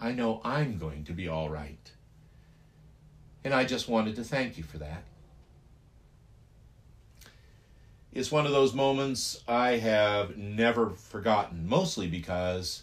I 0.00 0.12
know 0.12 0.40
I'm 0.44 0.78
going 0.78 1.04
to 1.04 1.12
be 1.12 1.28
all 1.28 1.48
right. 1.48 1.90
And 3.44 3.54
I 3.54 3.64
just 3.64 3.88
wanted 3.88 4.16
to 4.16 4.24
thank 4.24 4.58
you 4.58 4.64
for 4.64 4.78
that. 4.78 5.04
It's 8.12 8.32
one 8.32 8.46
of 8.46 8.52
those 8.52 8.74
moments 8.74 9.42
I 9.46 9.72
have 9.72 10.36
never 10.36 10.90
forgotten, 10.90 11.68
mostly 11.68 12.06
because, 12.06 12.82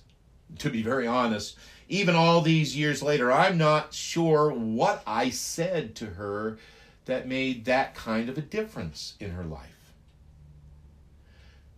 to 0.60 0.69
be 0.69 0.81
very 0.81 1.07
honest, 1.07 1.57
even 1.89 2.15
all 2.15 2.41
these 2.41 2.75
years 2.75 3.01
later, 3.01 3.31
I'm 3.31 3.57
not 3.57 3.93
sure 3.93 4.51
what 4.51 5.03
I 5.05 5.29
said 5.29 5.95
to 5.95 6.05
her 6.05 6.57
that 7.05 7.27
made 7.27 7.65
that 7.65 7.95
kind 7.95 8.29
of 8.29 8.38
a 8.38 8.41
difference 8.41 9.15
in 9.19 9.31
her 9.31 9.43
life. 9.43 9.93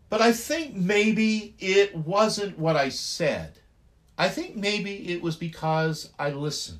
But 0.10 0.22
I 0.22 0.32
think 0.32 0.76
maybe 0.76 1.54
it 1.60 1.96
wasn't 1.96 2.58
what 2.58 2.78
I 2.78 2.90
said. 2.90 3.60
I 4.18 4.30
think 4.30 4.56
maybe 4.56 5.10
it 5.10 5.22
was 5.22 5.36
because 5.36 6.12
I 6.18 6.32
listened. 6.32 6.80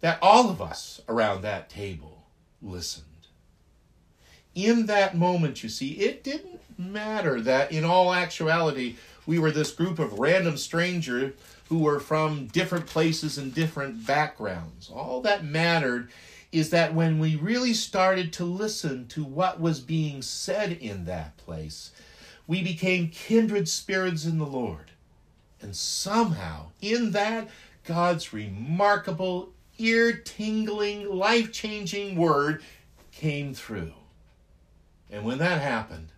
That 0.00 0.18
all 0.22 0.50
of 0.50 0.60
us 0.60 1.00
around 1.08 1.42
that 1.42 1.70
table 1.70 2.26
listened. 2.62 3.04
In 4.54 4.86
that 4.86 5.16
moment, 5.16 5.62
you 5.62 5.68
see, 5.68 5.92
it 5.92 6.22
didn't 6.22 6.60
matter 6.78 7.40
that 7.40 7.72
in 7.72 7.84
all 7.84 8.12
actuality 8.12 8.96
we 9.26 9.38
were 9.38 9.50
this 9.50 9.72
group 9.72 9.98
of 9.98 10.18
random 10.18 10.56
strangers 10.56 11.34
who 11.68 11.78
were 11.78 12.00
from 12.00 12.46
different 12.46 12.86
places 12.86 13.36
and 13.38 13.54
different 13.54 14.06
backgrounds. 14.06 14.90
All 14.90 15.20
that 15.22 15.44
mattered 15.44 16.10
is 16.50 16.70
that 16.70 16.94
when 16.94 17.18
we 17.18 17.36
really 17.36 17.74
started 17.74 18.32
to 18.34 18.44
listen 18.44 19.06
to 19.08 19.22
what 19.22 19.60
was 19.60 19.80
being 19.80 20.22
said 20.22 20.72
in 20.72 21.04
that 21.04 21.36
place, 21.36 21.90
we 22.46 22.62
became 22.62 23.08
kindred 23.08 23.68
spirits 23.68 24.24
in 24.24 24.38
the 24.38 24.46
Lord. 24.46 24.92
And 25.60 25.74
somehow, 25.74 26.66
in 26.80 27.12
that, 27.12 27.48
God's 27.84 28.32
remarkable, 28.32 29.50
ear 29.78 30.12
tingling, 30.12 31.08
life 31.08 31.52
changing 31.52 32.16
word 32.16 32.62
came 33.10 33.54
through. 33.54 33.92
And 35.10 35.24
when 35.24 35.38
that 35.38 35.60
happened, 35.60 36.08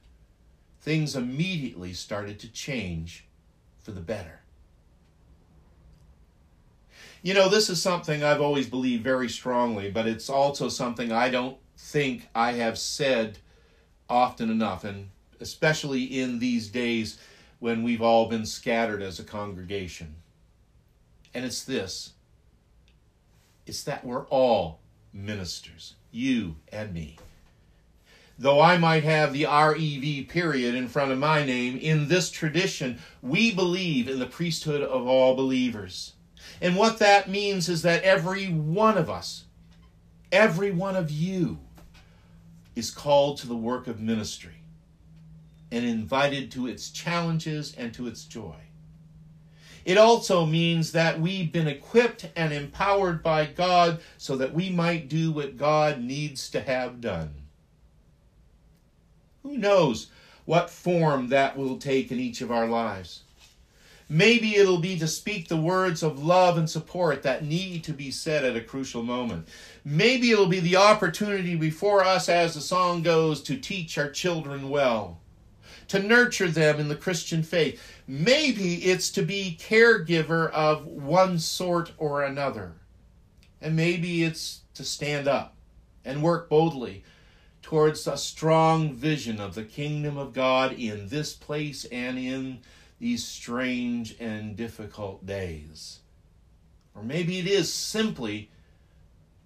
things 0.81 1.15
immediately 1.15 1.93
started 1.93 2.39
to 2.41 2.49
change 2.49 3.27
for 3.83 3.93
the 3.93 4.01
better. 4.01 4.41
You 7.23 7.35
know, 7.35 7.49
this 7.49 7.69
is 7.69 7.81
something 7.81 8.25
I've 8.25 8.41
always 8.41 8.67
believed 8.69 9.05
very 9.05 9.29
strongly, 9.29 9.91
but 9.91 10.07
it's 10.07 10.31
also 10.31 10.69
something 10.69 11.13
I 11.13 11.29
don't 11.29 11.59
think 11.77 12.29
I 12.35 12.53
have 12.53 12.79
said 12.79 13.39
often 14.09 14.51
enough, 14.51 14.85
and 14.85 15.11
especially 15.39 16.03
in 16.05 16.39
these 16.39 16.69
days 16.69 17.19
when 17.61 17.83
we've 17.83 18.03
all 18.03 18.27
been 18.27 18.47
scattered 18.47 19.03
as 19.03 19.21
a 19.21 19.25
congregation. 19.25 20.17
And 21.33 21.45
it's 21.45 21.63
this 21.63 22.15
it's 23.67 23.85
that 23.85 24.05
we're 24.05 24.27
all 24.27 24.81
ministers, 25.13 25.95
you 26.11 26.57
and 26.73 26.93
me. 26.93 27.19
Though 28.37 28.61
I 28.61 28.79
might 28.79 29.05
have 29.05 29.33
the 29.33 29.45
REV 29.45 30.29
period 30.29 30.75
in 30.75 30.89
front 30.89 31.13
of 31.13 31.19
my 31.19 31.45
name, 31.45 31.77
in 31.77 32.09
this 32.09 32.31
tradition, 32.31 32.99
we 33.23 33.55
believe 33.55 34.09
in 34.09 34.19
the 34.19 34.27
priesthood 34.27 34.81
of 34.81 35.07
all 35.07 35.37
believers. 35.37 36.15
And 36.63 36.75
what 36.75 36.99
that 36.99 37.29
means 37.29 37.69
is 37.69 37.83
that 37.83 38.03
every 38.03 38.47
one 38.47 38.97
of 38.97 39.11
us, 39.11 39.45
every 40.33 40.71
one 40.71 40.97
of 40.97 41.11
you, 41.11 41.59
is 42.75 42.91
called 42.91 43.37
to 43.39 43.47
the 43.47 43.55
work 43.55 43.87
of 43.87 44.01
ministry 44.01 44.60
and 45.71 45.85
invited 45.85 46.51
to 46.53 46.67
its 46.67 46.91
challenges 46.91 47.75
and 47.77 47.93
to 47.95 48.07
its 48.07 48.25
joy. 48.25 48.57
It 49.85 49.97
also 49.97 50.45
means 50.45 50.93
that 50.93 51.21
we've 51.21 51.51
been 51.51 51.69
equipped 51.69 52.29
and 52.37 52.53
empowered 52.53 53.23
by 53.23 53.47
God 53.47 54.01
so 54.19 54.37
that 54.37 54.53
we 54.53 54.71
might 54.71 55.09
do 55.09 55.33
what 55.33 55.57
God 55.57 56.01
needs 56.01 56.51
to 56.51 56.61
have 56.61 57.01
done. 57.01 57.31
Who 59.43 59.57
knows 59.57 60.09
what 60.45 60.71
form 60.71 61.29
that 61.29 61.57
will 61.57 61.79
take 61.79 62.13
in 62.13 62.21
each 62.21 62.41
of 62.41 62.51
our 62.51 62.67
lives? 62.67 63.23
Maybe 64.13 64.57
it'll 64.57 64.79
be 64.79 64.99
to 64.99 65.07
speak 65.07 65.47
the 65.47 65.57
words 65.57 66.03
of 66.03 66.25
love 66.25 66.59
and 66.59 66.69
support 66.69 67.23
that 67.23 67.45
need 67.45 67.85
to 67.85 67.93
be 67.93 68.11
said 68.11 68.45
at 68.45 68.57
a 68.57 68.61
crucial 68.61 69.05
moment. 69.05 69.47
Maybe 69.85 70.33
it'll 70.33 70.47
be 70.47 70.59
the 70.59 70.77
opportunity 70.77 71.55
before 71.55 72.05
us, 72.05 72.29
as 72.29 72.55
the 72.55 72.61
song 72.61 73.03
goes, 73.03 73.41
to 73.45 73.57
teach 73.57 73.97
our 73.97 74.11
children 74.11 74.69
well, 74.69 75.21
to 75.91 75.99
nurture 75.99 76.49
them 76.49 76.79
in 76.79 76.87
the 76.87 76.95
Christian 76.95 77.43
faith. 77.43 77.83
Maybe 78.07 78.77
it's 78.77 79.11
to 79.11 79.23
be 79.23 79.59
caregiver 79.61 80.49
of 80.53 80.87
one 80.87 81.41
sort 81.41 81.91
or 81.99 82.23
another. 82.23 82.75
And 83.61 83.75
maybe 83.75 84.23
it's 84.23 84.61
to 84.75 84.85
stand 84.85 85.27
up 85.27 85.57
and 86.05 86.23
work 86.23 86.49
boldly 86.49 87.03
towards 87.61 88.07
a 88.07 88.17
strong 88.17 88.95
vision 88.95 89.41
of 89.41 89.57
the 89.57 89.65
kingdom 89.65 90.17
of 90.17 90.33
God 90.33 90.75
in 90.75 91.09
this 91.09 91.35
place 91.35 91.85
and 91.87 92.17
in 92.17 92.61
these 93.01 93.25
strange 93.25 94.15
and 94.21 94.57
difficult 94.57 95.27
days. 95.27 95.99
Or 96.95 97.03
maybe 97.03 97.41
it 97.41 97.49
is 97.49 97.73
simply 97.73 98.49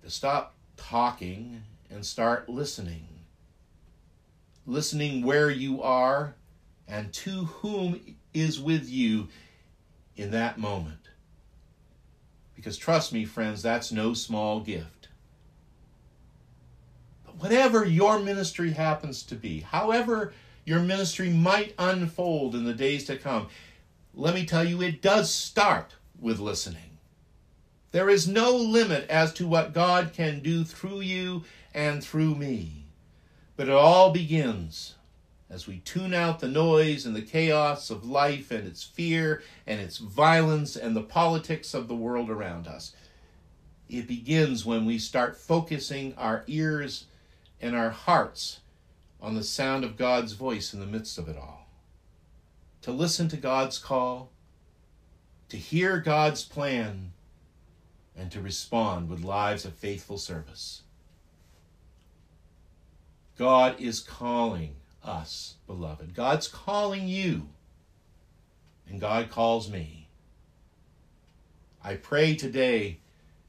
to 0.02 0.10
stop 0.10 0.52
talking 0.76 1.62
and 1.90 2.04
start 2.04 2.50
listening. 2.50 3.13
Listening 4.66 5.24
where 5.24 5.50
you 5.50 5.82
are 5.82 6.34
and 6.88 7.12
to 7.12 7.44
whom 7.44 8.16
is 8.32 8.60
with 8.60 8.88
you 8.88 9.28
in 10.16 10.30
that 10.30 10.58
moment. 10.58 11.08
Because 12.54 12.76
trust 12.76 13.12
me, 13.12 13.24
friends, 13.24 13.62
that's 13.62 13.92
no 13.92 14.14
small 14.14 14.60
gift. 14.60 15.08
But 17.24 17.36
whatever 17.36 17.84
your 17.84 18.18
ministry 18.18 18.72
happens 18.72 19.22
to 19.24 19.34
be, 19.34 19.60
however 19.60 20.32
your 20.64 20.80
ministry 20.80 21.28
might 21.28 21.74
unfold 21.78 22.54
in 22.54 22.64
the 22.64 22.74
days 22.74 23.04
to 23.04 23.16
come. 23.16 23.48
Let 24.14 24.34
me 24.34 24.46
tell 24.46 24.64
you, 24.64 24.80
it 24.80 25.02
does 25.02 25.32
start 25.32 25.94
with 26.18 26.38
listening. 26.38 26.98
There 27.92 28.08
is 28.08 28.26
no 28.26 28.56
limit 28.56 29.08
as 29.08 29.32
to 29.34 29.46
what 29.46 29.74
God 29.74 30.12
can 30.12 30.40
do 30.40 30.64
through 30.64 31.00
you 31.00 31.44
and 31.74 32.02
through 32.02 32.34
me. 32.34 32.83
But 33.56 33.68
it 33.68 33.74
all 33.74 34.10
begins 34.10 34.94
as 35.48 35.66
we 35.68 35.78
tune 35.78 36.12
out 36.12 36.40
the 36.40 36.48
noise 36.48 37.06
and 37.06 37.14
the 37.14 37.22
chaos 37.22 37.90
of 37.90 38.04
life 38.04 38.50
and 38.50 38.66
its 38.66 38.82
fear 38.82 39.42
and 39.66 39.80
its 39.80 39.98
violence 39.98 40.74
and 40.74 40.96
the 40.96 41.02
politics 41.02 41.74
of 41.74 41.86
the 41.86 41.94
world 41.94 42.30
around 42.30 42.66
us. 42.66 42.94
It 43.88 44.08
begins 44.08 44.64
when 44.66 44.84
we 44.84 44.98
start 44.98 45.36
focusing 45.36 46.14
our 46.16 46.42
ears 46.48 47.04
and 47.60 47.76
our 47.76 47.90
hearts 47.90 48.60
on 49.20 49.34
the 49.34 49.44
sound 49.44 49.84
of 49.84 49.96
God's 49.96 50.32
voice 50.32 50.74
in 50.74 50.80
the 50.80 50.86
midst 50.86 51.18
of 51.18 51.28
it 51.28 51.36
all. 51.36 51.68
To 52.82 52.92
listen 52.92 53.28
to 53.28 53.36
God's 53.36 53.78
call, 53.78 54.30
to 55.48 55.56
hear 55.56 55.98
God's 55.98 56.44
plan, 56.44 57.12
and 58.16 58.30
to 58.32 58.40
respond 58.40 59.08
with 59.08 59.22
lives 59.22 59.64
of 59.64 59.74
faithful 59.74 60.18
service. 60.18 60.82
God 63.36 63.80
is 63.80 64.00
calling 64.00 64.76
us, 65.02 65.54
beloved. 65.66 66.14
God's 66.14 66.48
calling 66.48 67.08
you, 67.08 67.48
and 68.88 69.00
God 69.00 69.30
calls 69.30 69.70
me. 69.70 70.08
I 71.82 71.94
pray 71.96 72.34
today 72.34 72.98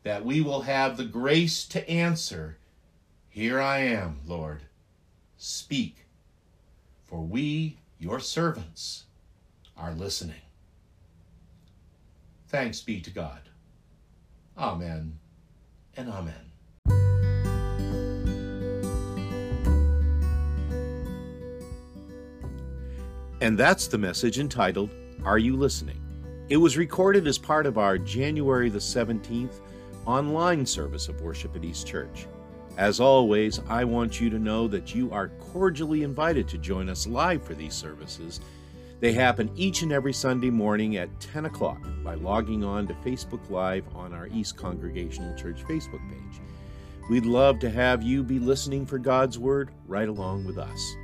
that 0.04 0.26
we 0.26 0.42
will 0.42 0.62
have 0.62 0.98
the 0.98 1.06
grace 1.06 1.66
to 1.68 1.90
answer, 1.90 2.58
Here 3.30 3.60
I 3.60 3.80
am, 3.80 4.20
Lord. 4.26 4.64
Speak, 5.38 6.06
for 7.06 7.22
we, 7.22 7.78
your 8.00 8.20
servants, 8.20 9.06
are 9.78 9.94
listening. 9.94 10.42
Thanks 12.48 12.82
be 12.82 13.02
to 13.02 13.10
God. 13.10 13.42
Amen 14.58 15.20
and 15.98 16.10
amen. 16.10 17.25
And 23.42 23.58
that's 23.58 23.88
the 23.88 23.98
message 23.98 24.40
entitled, 24.40 24.92
Are 25.26 25.38
You 25.38 25.58
Listening? 25.58 26.00
It 26.48 26.56
was 26.56 26.78
recorded 26.78 27.28
as 27.28 27.38
part 27.38 27.66
of 27.66 27.78
our 27.78 27.98
January 27.98 28.70
the 28.70 28.80
17th 28.80 29.60
online 30.06 30.66
service 30.66 31.10
of 31.10 31.20
worship 31.20 31.54
at 31.56 31.66
East 31.66 31.86
Church. 31.86 32.28
As 32.78 33.02
always, 33.02 33.60
I 33.68 33.84
want 33.84 34.22
you 34.22 34.30
to 34.30 34.40
know 34.40 34.70
that 34.70 34.96
you 34.96 35.12
are 35.12 35.30
cordially 35.52 36.04
invited 36.04 36.48
to 36.50 36.58
join 36.58 36.88
us 36.88 37.08
live 37.08 37.44
for 37.44 37.56
these 37.56 37.74
services. 37.74 38.40
They 39.02 39.12
happen 39.12 39.52
each 39.56 39.82
and 39.82 39.92
every 39.92 40.14
Sunday 40.14 40.50
morning 40.50 40.96
at 40.96 41.20
10 41.20 41.46
o'clock 41.46 41.82
by 42.06 42.16
logging 42.16 42.64
on 42.64 42.88
to 42.88 42.94
Facebook 42.96 43.50
Live 43.50 43.84
on 43.94 44.14
our 44.14 44.28
East 44.28 44.56
Congregational 44.56 45.36
Church 45.36 45.62
Facebook 45.66 46.08
page. 46.10 46.42
We'd 47.10 47.26
love 47.26 47.60
to 47.60 47.70
have 47.70 48.02
you 48.02 48.24
be 48.24 48.40
listening 48.40 48.86
for 48.86 48.98
God's 48.98 49.38
Word 49.38 49.72
right 49.88 50.08
along 50.08 50.46
with 50.46 50.58
us. 50.58 50.96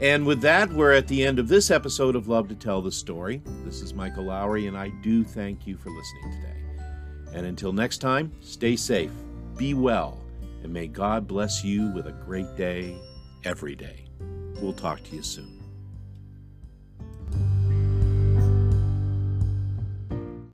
And 0.00 0.26
with 0.26 0.40
that, 0.40 0.72
we're 0.72 0.92
at 0.94 1.08
the 1.08 1.26
end 1.26 1.38
of 1.38 1.48
this 1.48 1.70
episode 1.70 2.16
of 2.16 2.26
Love 2.26 2.48
to 2.48 2.54
Tell 2.54 2.80
the 2.80 2.90
Story. 2.90 3.42
This 3.66 3.82
is 3.82 3.92
Michael 3.92 4.24
Lowry, 4.24 4.66
and 4.66 4.76
I 4.76 4.88
do 5.02 5.22
thank 5.22 5.66
you 5.66 5.76
for 5.76 5.90
listening 5.90 6.40
today. 6.40 7.34
And 7.34 7.46
until 7.46 7.72
next 7.72 7.98
time, 7.98 8.32
stay 8.40 8.76
safe, 8.76 9.12
be 9.58 9.74
well, 9.74 10.24
and 10.62 10.72
may 10.72 10.86
God 10.86 11.28
bless 11.28 11.62
you 11.62 11.92
with 11.92 12.06
a 12.06 12.12
great 12.12 12.56
day 12.56 12.96
every 13.44 13.76
day. 13.76 14.06
We'll 14.62 14.72
talk 14.72 15.02
to 15.04 15.16
you 15.16 15.22
soon. 15.22 15.59